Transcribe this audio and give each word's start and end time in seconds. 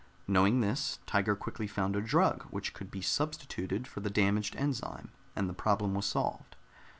Knowing 0.27 0.61
this, 0.61 0.97
Tiger 1.05 1.35
quickly 1.35 1.67
found 1.67 1.95
a 1.95 2.01
drug 2.01 2.45
which 2.49 2.73
could 2.73 2.89
be 2.89 3.03
substituted 3.03 3.87
for 3.87 3.99
the 3.99 4.09
damaged 4.09 4.55
enzyme, 4.55 5.11
and 5.35 5.47
the 5.47 5.53
problem 5.53 5.93
was 5.93 6.07
solved. 6.07 6.55